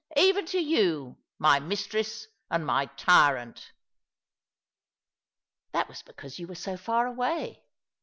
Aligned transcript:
Even 0.17 0.47
to 0.47 0.57
you, 0.59 1.17
my 1.37 1.59
mistress 1.59 2.25
and 2.49 2.65
my 2.65 2.87
tyrant."" 2.97 3.71
That 5.73 5.87
was 5.87 6.01
because 6.01 6.39
you 6.39 6.47
were 6.47 6.55
so 6.55 6.75
far 6.75 7.05
away. 7.05 7.65